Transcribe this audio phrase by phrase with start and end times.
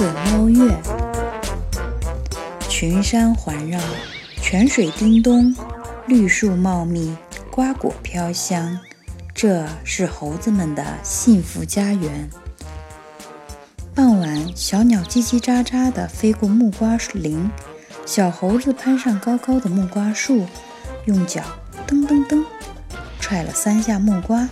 [0.00, 0.74] 子捞月。
[2.70, 3.78] 群山环绕，
[4.40, 5.54] 泉水叮咚，
[6.06, 7.14] 绿树茂密，
[7.50, 8.78] 瓜果飘香。
[9.34, 12.30] 这是猴子们的幸福家园。
[13.94, 17.50] 傍晚，小鸟叽叽喳喳地飞过木瓜林，
[18.06, 20.46] 小猴子攀上高高的木瓜树，
[21.04, 21.42] 用脚
[21.86, 22.42] 蹬蹬蹬
[23.20, 24.48] 踹了三下木瓜，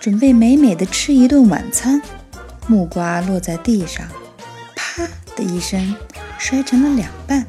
[0.00, 2.00] 准备美美的吃一顿晚餐。
[2.66, 4.06] 木瓜落在地上，
[5.36, 5.94] 的一声，
[6.38, 7.46] 摔成了两半。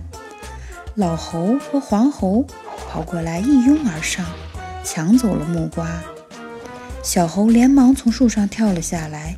[0.96, 2.46] 老猴和黄猴
[2.90, 4.26] 跑过来，一拥而上，
[4.84, 5.88] 抢走了木瓜。
[7.02, 9.36] 小猴连忙从树上跳了下来，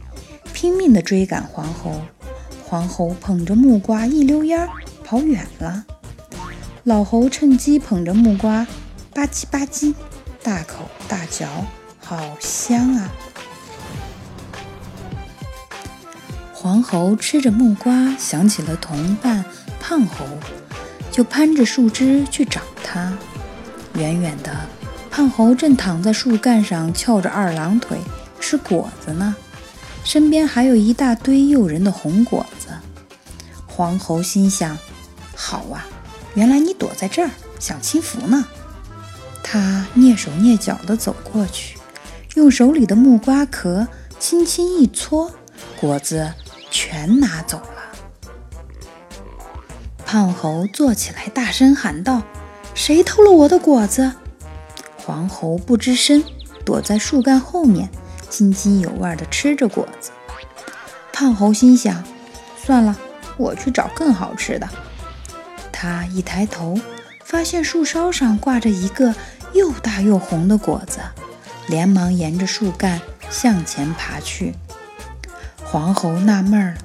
[0.54, 2.02] 拼命地追赶黄猴。
[2.68, 4.70] 黄猴捧着木瓜一溜烟儿
[5.04, 5.86] 跑远了。
[6.84, 8.68] 老猴趁机捧着木瓜，
[9.14, 9.94] 吧唧吧唧，
[10.44, 11.48] 大口大嚼，
[12.00, 13.10] 好香啊！
[16.66, 19.46] 黄猴吃着木瓜，想起了同伴
[19.80, 20.26] 胖猴，
[21.12, 23.16] 就攀着树枝去找它。
[23.94, 24.52] 远远的。
[25.12, 28.00] 胖猴正躺在树干上翘着二郎腿
[28.40, 29.36] 吃果子呢，
[30.04, 32.70] 身边还有一大堆诱人的红果子。
[33.68, 34.76] 黄猴心想：
[35.36, 35.86] 好啊，
[36.34, 38.44] 原来你躲在这儿享清福呢。
[39.44, 41.78] 他蹑手蹑脚地走过去，
[42.34, 45.32] 用手里的木瓜壳轻轻一搓，
[45.80, 46.34] 果子
[46.76, 48.46] 全拿走了。
[50.06, 52.22] 胖猴坐起来，大声喊道
[52.76, 54.12] ：“谁偷了我的果子？”
[54.98, 56.22] 黄猴不吱声，
[56.66, 57.90] 躲在树干后面，
[58.30, 60.12] 津津有味地吃着果子。
[61.14, 62.04] 胖猴心想：
[62.58, 62.98] 算了，
[63.38, 64.68] 我去找更好吃的。
[65.72, 66.78] 他一抬头，
[67.24, 69.16] 发现树梢上挂着一个
[69.54, 71.00] 又大又红的果子，
[71.68, 73.00] 连忙沿着树干
[73.30, 74.54] 向前爬去。
[75.76, 76.78] 黄猴纳闷了：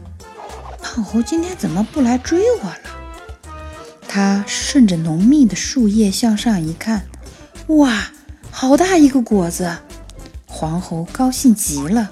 [0.82, 2.80] 胖猴今天怎么不来追我了？
[4.08, 7.06] 他顺着浓密的树叶向上一看。
[7.68, 8.10] 哇，
[8.50, 9.76] 好大一个果子！
[10.44, 12.10] 黄猴高兴极了，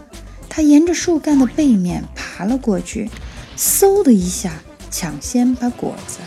[0.48, 3.10] 他沿着树干的背面爬了过去，
[3.56, 4.52] 嗖的一下
[4.88, 6.18] 抢先把果子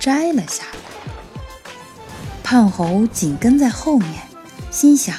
[0.00, 1.12] 摘了下来。
[2.42, 4.24] 胖猴紧跟在后面，
[4.72, 5.14] 心想：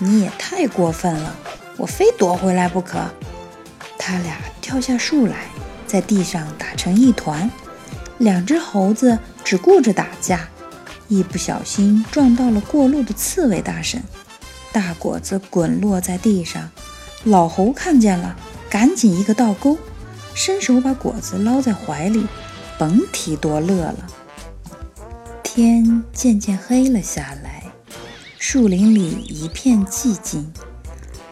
[0.00, 1.36] 你也太过分了，
[1.76, 3.08] 我非夺回来不可！
[4.04, 5.46] 他俩跳下树来，
[5.86, 7.48] 在地上打成一团，
[8.18, 10.48] 两只猴子只顾着打架。
[11.06, 14.02] 一不小心撞到了过路的刺猬大婶，
[14.72, 16.68] 大果子滚落在地上。
[17.22, 18.34] 老猴看见了，
[18.68, 19.78] 赶紧一个倒钩，
[20.34, 22.26] 伸手把果子捞在怀里，
[22.76, 24.06] 甭提多乐了。
[25.44, 27.62] 天渐渐黑了下来，
[28.36, 30.52] 树林里一片寂静。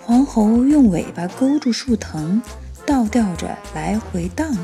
[0.05, 2.43] 黄猴用尾巴勾住树藤，
[2.91, 4.61] 倒吊着来回荡悠。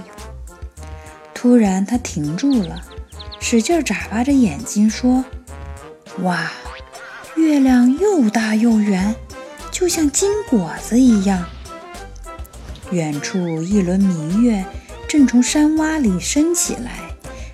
[1.33, 2.83] 突然，它停住了。
[3.39, 5.25] 使劲眨巴着眼睛说
[6.23, 6.51] ：“哇，
[7.37, 9.15] 月亮又大又圆，
[9.71, 11.47] 就像金果子一样。
[12.91, 14.65] 远处一轮明月
[15.07, 16.99] 正从山洼里升起来，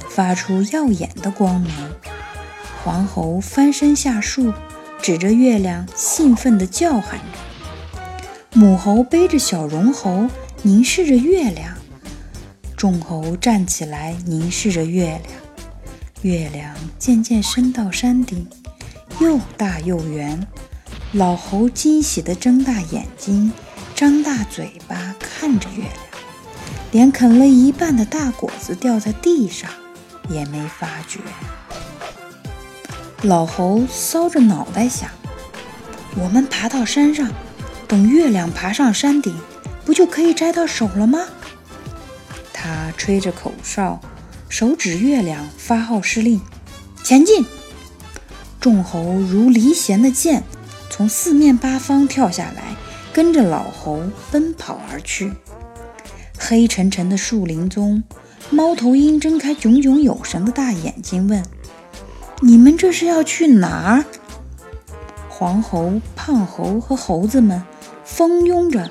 [0.09, 1.91] 发出耀眼的光芒。”
[2.83, 4.55] 黄猴翻身下树，
[5.03, 7.39] 指着月亮兴奋地叫喊着。
[8.55, 10.29] 母猴背着小绒猴，
[10.65, 11.77] 凝视着月亮。
[12.77, 15.23] 众猴站起来，凝视着月亮。
[16.23, 18.47] 月亮渐渐升到山顶，
[19.21, 20.47] 又大又圆。
[21.13, 23.53] 老猴惊喜地睁大眼睛，
[23.97, 25.95] 张大嘴巴看着月亮，
[26.93, 29.69] 连啃了一半的大果子掉在地上
[30.31, 31.19] 也没发觉。
[33.23, 35.11] 老猴搔着脑袋想：
[36.17, 37.31] 我们爬到山上，
[37.89, 39.37] 等月亮爬上山顶，
[39.85, 41.21] 不就可以摘到手了吗？
[42.53, 44.01] 他吹着口哨。
[44.49, 46.39] 手指月亮，发号施令
[47.03, 47.47] ：“前进！”
[48.61, 50.43] 众猴如离弦的箭，
[50.91, 52.77] 从四面八方跳下来，
[53.15, 55.33] 跟着老猴奔跑而去。
[56.39, 58.05] 黑沉沉的树林中，
[58.51, 61.43] 猫头鹰睁开炯炯有神的大眼睛，问
[62.43, 64.05] ：“你们这是要去哪儿？”
[65.31, 67.63] 黄猴、胖猴和猴子们
[68.05, 68.91] 蜂拥着，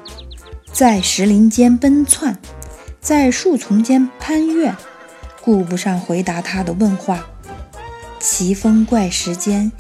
[0.74, 2.38] 在石林间奔窜，
[3.02, 4.74] 在树丛间攀越。
[5.42, 7.28] 顾不上回答他的问话，
[8.20, 9.72] 奇峰怪石间，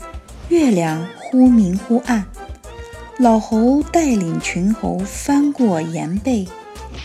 [0.50, 2.26] 月亮忽明忽暗。
[3.18, 6.48] 老猴带领群猴翻过岩背，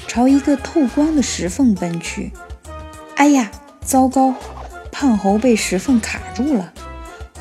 [0.08, 2.32] 朝一个透光的石缝奔去。
[3.14, 3.50] 哎呀，
[3.82, 4.34] 糟糕！
[4.90, 6.72] 胖猴被石缝卡住了。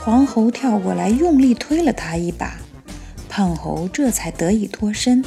[0.03, 2.57] 黄猴跳过来，用力推了他一把，
[3.29, 5.23] 胖猴这才得以脱身。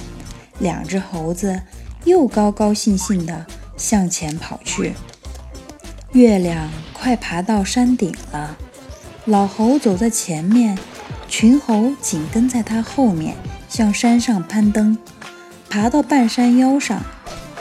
[0.59, 1.61] 两只猴子
[2.05, 3.47] 又高高兴兴地
[3.77, 4.95] 向前跑去。
[6.13, 8.57] 月亮快爬到山顶了，
[9.27, 10.79] 老猴走在前面，
[11.29, 13.37] 群猴紧跟在他后面，
[13.69, 14.97] 向山上攀登。
[15.69, 17.03] 爬到半山腰上，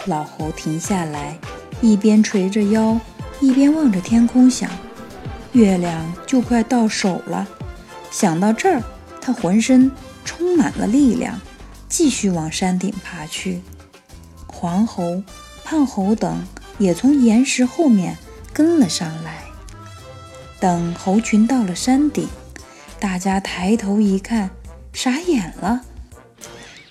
[0.05, 1.37] 老猴停下来，
[1.81, 2.97] 一边垂着腰，
[3.41, 4.69] 一边望着天空，想：
[5.51, 7.45] 月亮就快到手了。
[8.09, 8.81] 想到这儿，
[9.19, 9.91] 他浑身
[10.23, 11.39] 充满了力量，
[11.89, 13.61] 继续往山顶爬去。
[14.47, 15.23] 黄猴、
[15.63, 16.47] 胖猴等
[16.77, 18.17] 也从岩石后面。
[18.53, 19.43] 跟了上来。
[20.59, 22.27] 等猴群到了山顶，
[22.99, 24.49] 大家抬头一看，
[24.93, 25.81] 傻眼了。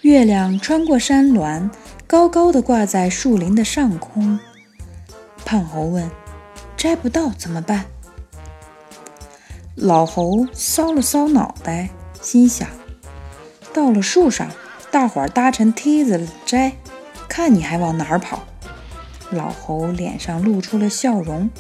[0.02, 1.68] 月亮穿过山峦，
[2.06, 4.38] 高高的挂在树林的上空。
[5.44, 6.08] 胖猴问
[6.78, 7.86] ：“摘不到怎么办？”
[9.74, 11.90] 老猴搔了搔脑袋，
[12.22, 12.68] 心想
[13.74, 14.48] ：“到了树上，
[14.90, 16.72] 大伙儿搭成梯子摘，
[17.28, 18.44] 看你还往哪儿跑！”
[19.30, 21.50] 老猴脸上露出了笑容，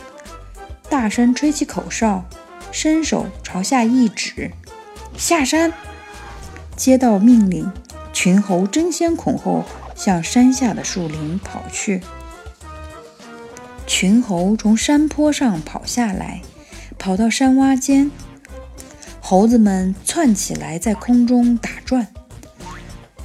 [0.88, 2.24] 大声吹起口哨，
[2.70, 4.52] 伸手朝下一指
[5.18, 5.72] ：“下山！”
[6.76, 7.72] 接到命令，
[8.12, 9.64] 群猴争先恐后
[9.94, 12.02] 向山下的树林跑去。
[13.86, 16.42] 群猴从山坡上跑下来，
[16.98, 18.10] 跑到山洼间，
[19.20, 22.08] 猴子们窜起来在空中打转，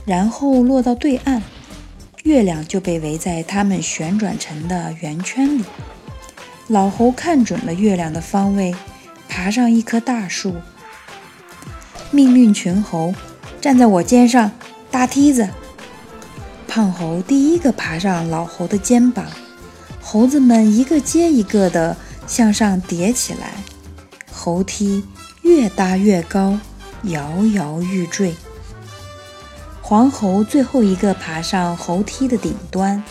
[0.05, 1.41] 然后落到对岸。
[2.23, 5.63] 月亮就被围在它们旋转成的圆圈里。
[6.67, 8.75] 老猴看准了月亮的方位，
[9.27, 10.55] 爬上一棵大树，
[12.11, 13.13] 命令群猴
[13.59, 14.51] 站在我肩上
[14.91, 15.49] 搭梯子。
[16.67, 19.25] 胖猴第一个爬上老猴的肩膀，
[19.99, 21.97] 猴子们一个接一个的
[22.27, 23.55] 向上叠起来，
[24.31, 25.03] 猴梯
[25.41, 26.57] 越搭越高，
[27.05, 28.35] 摇摇欲坠。
[29.91, 33.03] 黄猴最后一个爬上猴梯的顶端，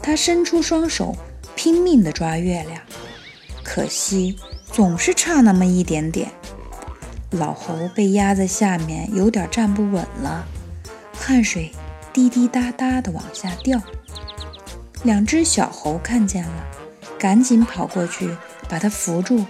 [0.00, 1.16] 他伸出双手，
[1.56, 2.80] 拼命地抓月亮，
[3.64, 4.38] 可惜
[4.70, 6.30] 总是差那么一点点。
[7.32, 10.46] 老猴被压在下面，有点站不稳了，
[11.12, 11.72] 汗水
[12.12, 13.82] 滴滴答答地往下掉。
[15.02, 16.64] 两只小猴看见了，
[17.18, 18.30] 赶紧跑过去
[18.68, 19.44] 把它扶住。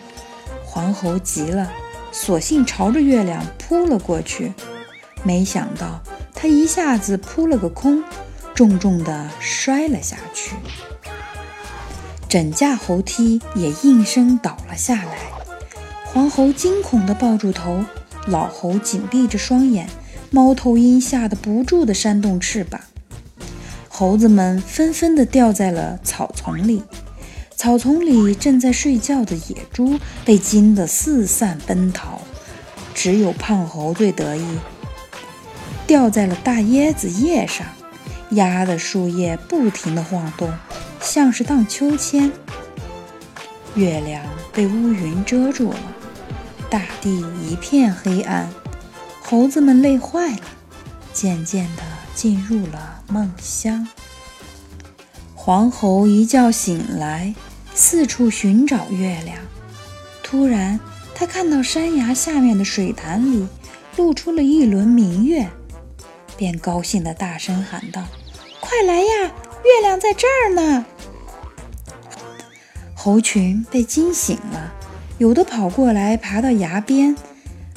[0.64, 1.70] 黄猴急了，
[2.12, 4.54] 索性朝着月亮扑了过去，
[5.22, 6.02] 没想到。
[6.42, 8.02] 他一下子扑了个空，
[8.52, 10.56] 重重地摔了下去，
[12.28, 15.18] 整架猴梯也应声倒了下来。
[16.02, 17.84] 黄猴惊恐地抱住头，
[18.26, 19.88] 老猴紧闭着双眼，
[20.32, 22.80] 猫头鹰吓得不住地扇动翅膀。
[23.88, 26.82] 猴子们纷纷地掉在了草丛里，
[27.54, 32.20] 草丛里正在睡觉的野猪被惊得四散奔逃，
[32.92, 34.44] 只有胖猴最得意。
[35.92, 37.66] 掉在了大椰子叶上，
[38.30, 40.50] 压的树叶不停地晃动，
[41.02, 42.32] 像是荡秋千。
[43.74, 44.24] 月亮
[44.54, 45.78] 被乌云遮住了，
[46.70, 48.48] 大地一片黑暗，
[49.22, 50.40] 猴子们累坏了，
[51.12, 51.82] 渐渐地
[52.14, 53.86] 进入了梦乡。
[55.34, 57.34] 黄猴一觉醒来，
[57.74, 59.36] 四处寻找月亮。
[60.22, 60.80] 突然，
[61.14, 63.46] 他看到山崖下面的水潭里
[63.98, 65.50] 露出了一轮明月。
[66.42, 68.02] 便高兴地大声喊道
[68.58, 69.32] ：“快来呀，
[69.64, 70.84] 月亮在这儿呢！”
[72.96, 74.72] 猴群被惊醒了，
[75.18, 77.16] 有的跑过来，爬到崖边，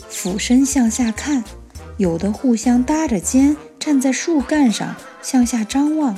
[0.09, 1.43] 俯身向下看；
[1.97, 6.17] 有的互相搭着肩，站在树干上向下张望。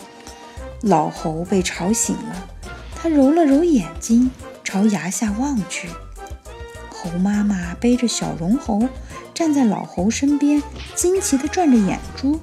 [0.79, 2.47] 老猴被吵醒了，
[2.95, 4.31] 他揉了揉眼睛，
[4.63, 5.89] 朝崖下望去。
[6.89, 8.87] 猴妈妈背着小绒猴。
[9.37, 10.63] 站在老猴身边，
[10.95, 12.39] 惊奇地转着眼珠。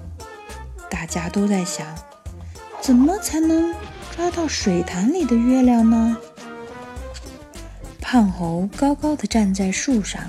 [0.89, 1.85] 大家都在想，
[2.81, 3.75] 怎么才能
[4.15, 6.17] 抓到水潭里的月亮呢？
[8.01, 10.23] 胖猴高高的站在树上，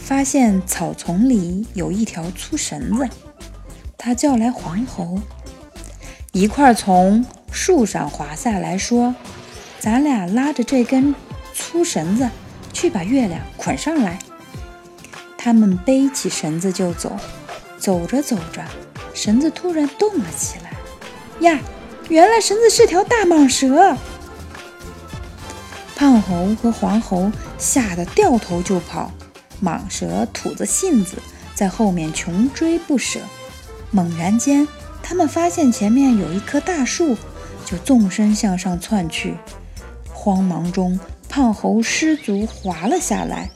[0.00, 3.08] 发现草丛里有一条粗绳子。
[3.98, 5.18] 他叫来黄猴，
[6.30, 9.12] 一块从树上滑下来，说
[9.80, 11.12] ：“咱俩拉着这根
[11.52, 12.30] 粗绳子，
[12.72, 14.20] 去把月亮捆上来。”
[15.44, 17.14] 他们背起绳子就走，
[17.76, 18.64] 走着走着，
[19.12, 20.70] 绳子突然动了起来。
[21.46, 21.60] 呀，
[22.08, 23.94] 原来绳子是条大蟒蛇！
[25.94, 29.12] 胖猴和黄猴吓得掉头就跑，
[29.62, 31.18] 蟒蛇吐着信子
[31.54, 33.20] 在后面穷追不舍。
[33.90, 34.66] 猛然间，
[35.02, 37.18] 他们发现前面有一棵大树，
[37.66, 39.34] 就纵身向上窜去。
[40.10, 40.98] 慌忙中，
[41.28, 43.50] 胖猴失足滑了下来。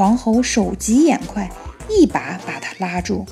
[0.00, 1.50] 黄猴手疾眼快，
[1.90, 3.26] 一把把它拉住，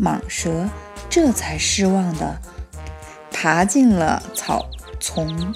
[0.00, 0.68] 蟒蛇
[1.10, 2.40] 这才失望地
[3.32, 4.66] 爬进了草
[5.00, 5.52] 丛。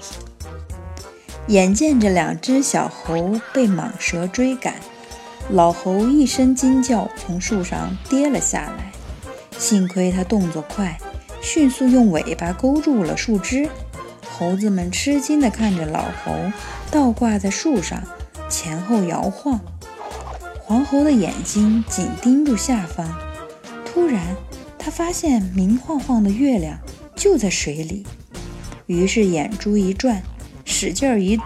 [1.47, 4.75] 眼见着两只小猴被蟒蛇追赶，
[5.51, 8.91] 老猴一声惊叫，从树上跌了下来。
[9.57, 10.99] 幸亏他动作快，
[11.41, 13.69] 迅速用尾巴勾住了树枝。
[14.29, 16.33] 猴子们吃惊地看着老猴
[16.91, 18.03] 倒挂在树上，
[18.49, 19.61] 前后摇晃。
[20.69, 23.07] 黄猴的眼睛紧盯住下方，
[23.85, 24.35] 突然，
[24.77, 26.77] 他发现明晃晃的月亮
[27.15, 28.05] 就在水里，
[28.87, 30.21] 于是眼珠一转。
[30.65, 31.39] 使劲一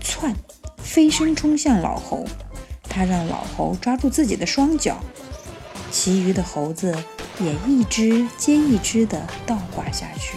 [0.00, 0.32] 窜，
[0.76, 2.24] 飞身冲向老猴。
[2.88, 5.00] 他让老猴抓住自己的双脚，
[5.90, 6.96] 其余的猴子
[7.40, 10.36] 也一只接一只地倒挂下去，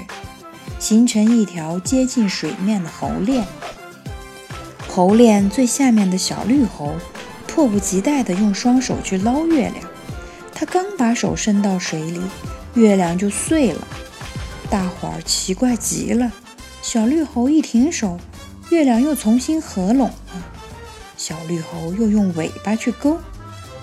[0.79, 3.45] 形成一条接近水面的猴链。
[4.89, 6.95] 猴链最下面的小绿猴
[7.53, 9.75] 迫不及待地用双手去捞月亮。
[10.55, 12.19] 他刚把手伸到水里，
[12.73, 13.87] 月亮就碎了。
[14.69, 16.31] 大伙儿奇怪极了。
[16.81, 18.19] 小绿猴一停手。
[18.69, 20.13] 月亮又重新合拢了，
[21.15, 23.19] 小绿猴又用尾巴去勾，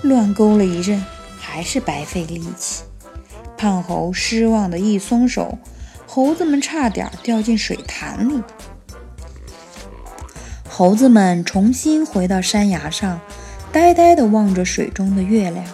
[0.02, 1.04] 乱勾了一阵，
[1.38, 2.82] 还是白费力气。
[3.56, 5.58] 胖猴失望的一松手，
[6.06, 8.42] 猴子们差点掉进水潭里。
[10.68, 13.20] 猴子们重新回到山崖上，
[13.72, 15.64] 呆呆地望着水中的月亮。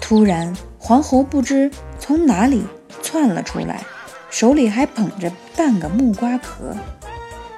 [0.00, 2.64] 突然，黄猴不知从哪里
[3.02, 3.82] 窜了出来，
[4.30, 6.74] 手里还捧着半个木瓜壳。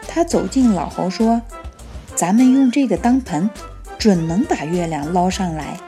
[0.06, 1.42] 他走近老猴说
[2.14, 3.50] ：“咱们用这个当盆，
[3.98, 5.78] 准能把月亮捞上来。”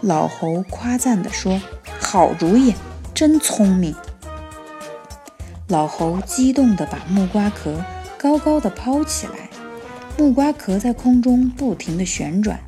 [0.00, 1.60] 老猴夸赞地说
[1.98, 2.74] ：“好主意，
[3.12, 3.94] 真聪明。”
[5.68, 7.84] 老猴激动地把木瓜壳
[8.16, 9.47] 高高的抛起来，
[10.18, 12.58] 木瓜壳在空中不停地旋转，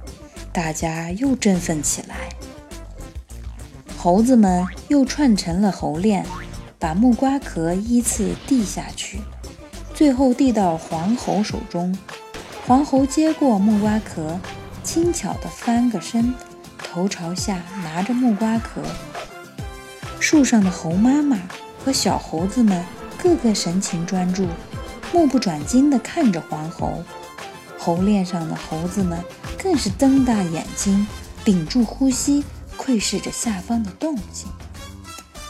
[0.53, 2.15] 大家又振奋起来。
[3.99, 6.25] 猴子们又串成了猴链，
[6.79, 9.19] 把木瓜壳依次递下去。
[9.93, 11.99] 最后递到黄猴手中，
[12.69, 14.39] 黄猴接过木瓜壳，
[14.85, 16.33] 轻巧地翻个身，
[16.79, 18.81] 头朝下拿着木瓜壳。
[20.21, 21.37] 树上的猴妈妈
[21.85, 22.85] 和小猴子们
[23.19, 24.47] 个个神情专注，
[25.13, 27.03] 目不转睛地看着黄猴。
[27.83, 29.19] 猴链上的猴子们
[29.59, 31.07] 更是瞪大眼睛，
[31.45, 32.45] 屏住呼吸，
[32.77, 34.49] 窥视着下方的动静。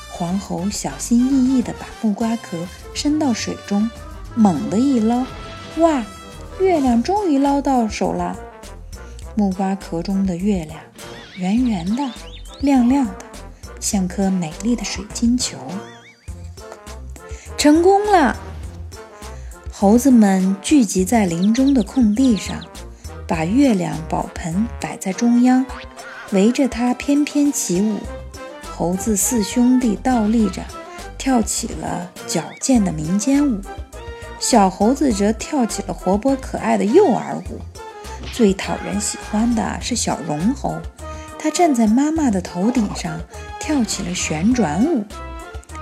[0.09, 2.57] 黄猴小心翼翼地把木瓜壳
[2.95, 3.91] 伸到水中。
[4.37, 5.27] 猛地一捞，
[5.79, 6.05] 哇！
[6.61, 8.39] 月亮终于捞到手了。
[9.35, 10.79] 木瓜壳中的月亮，
[11.35, 12.09] 圆圆的，
[12.61, 13.15] 亮亮的，
[13.81, 15.59] 像颗美丽的水晶球。
[17.59, 18.37] 成功了！
[19.81, 22.55] 猴子们聚集在林中的空地上，
[23.27, 25.65] 把月亮宝盆摆在中央，
[26.33, 27.97] 围着它翩翩起舞。
[28.63, 30.63] 猴子四兄弟倒立着，
[31.17, 33.59] 跳起了矫健的民间舞。
[34.39, 37.59] 小猴子则跳起了活泼可爱的幼儿舞，
[38.35, 40.77] 最讨人喜欢的是小绒猴，
[41.39, 43.19] 它站在妈妈的头顶上
[43.59, 45.07] 跳起了旋转舞。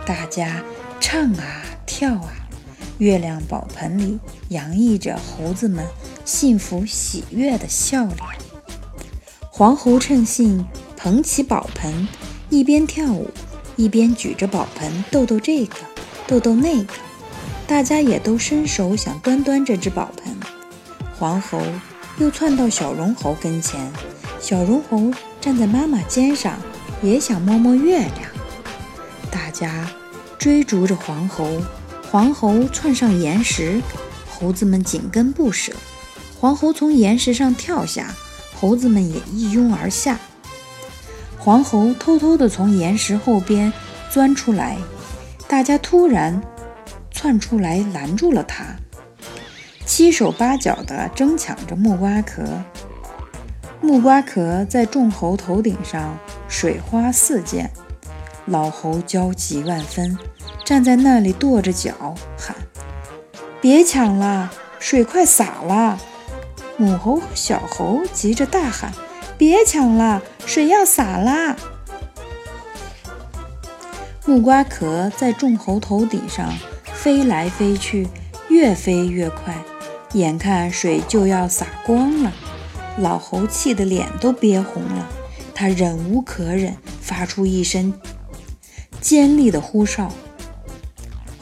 [0.07, 0.63] 大家
[1.01, 2.31] 唱啊跳啊，
[2.99, 5.87] 月亮宝盆里洋溢着猴子们
[6.25, 8.17] 幸福喜悦的笑脸。
[9.51, 10.65] 黄猴趁兴
[10.97, 12.07] 捧起宝盆，
[12.51, 13.31] 一边跳舞
[13.77, 15.77] 一边举着宝盆逗逗这个，
[16.27, 16.95] 逗逗那个。
[17.67, 20.35] 大家也都伸手想端端这只宝盆，
[21.19, 21.61] 黄猴
[22.19, 23.93] 又窜到小绒猴跟前，
[24.41, 26.59] 小绒猴站在妈妈肩上，
[27.03, 28.31] 也想摸摸月亮。
[29.31, 29.89] 大家
[30.39, 31.61] 追逐着黄猴，
[32.11, 33.83] 黄猴窜上岩石，
[34.31, 35.73] 猴子们紧跟不舍。
[36.41, 38.15] 黄猴从岩石上跳下，
[38.59, 40.19] 猴子们也一拥而下。
[41.37, 43.71] 黄猴偷偷地从岩石后边
[44.11, 44.79] 钻出来，
[45.47, 46.41] 大家突然。
[47.11, 48.65] 窜出来拦住了他，
[49.85, 52.45] 七手八脚地争抢着木瓜壳。
[53.81, 56.17] 木瓜壳在众猴头顶上
[56.49, 57.69] 水花四溅，
[58.47, 60.17] 老猴焦急万分，
[60.69, 62.55] 站在那里跺着脚喊
[63.59, 65.99] ：“别抢了，水快洒了！”
[66.77, 68.93] 母猴和小猴急着大喊
[69.39, 71.57] ：“别抢了，水要洒啦！”
[74.27, 76.53] 木瓜壳在众猴头顶上。
[76.93, 78.07] 飞来飞去，
[78.51, 79.57] 越飞越快，
[80.13, 82.31] 眼看水就要洒光了，
[82.99, 85.09] 老猴气得脸都憋红了。
[85.55, 87.95] 他忍无可忍，发出一声
[89.01, 90.13] 尖利的呼哨。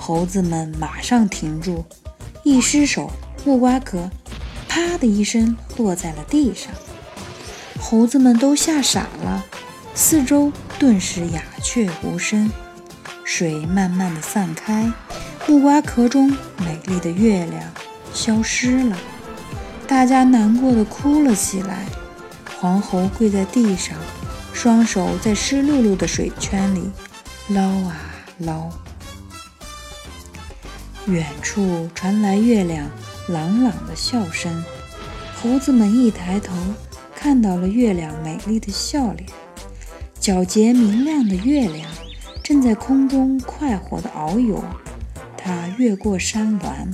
[0.06, 1.84] 猴子们马上停住，
[2.44, 3.10] 一失手，
[3.44, 4.08] 木瓜壳
[4.68, 6.72] 啪的一声落在了地上。
[7.80, 9.44] 猴子们都吓傻了，
[9.96, 12.48] 四周顿时鸦雀无声。
[13.24, 14.92] 水慢慢的散开。
[15.48, 17.60] 木瓜壳中美丽的月亮
[18.14, 18.96] 消失了，
[19.88, 21.84] 大家难过的哭了起来。
[22.60, 23.98] 黄猴跪在地上，
[24.52, 26.92] 双手在湿漉漉的水圈里
[27.48, 27.96] 捞啊
[28.38, 28.70] 捞。
[31.06, 32.90] 远处传来月亮
[33.28, 34.64] 朗朗的笑声，
[35.36, 36.52] 猴子们一抬头，
[37.14, 39.28] 看到了月亮美丽的笑脸。
[40.20, 41.88] 皎洁明亮的月亮
[42.42, 44.64] 正在空中快活地遨游，
[45.36, 46.92] 它越过山峦，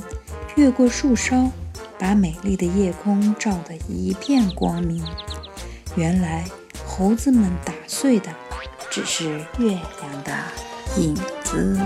[0.57, 1.50] 越过树梢，
[1.99, 5.02] 把美丽的夜空照得一片光明。
[5.97, 6.45] 原来，
[6.87, 8.28] 猴子们打碎的
[8.90, 10.35] 只是月亮的
[10.99, 11.78] 影子。